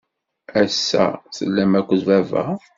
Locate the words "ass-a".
0.61-1.05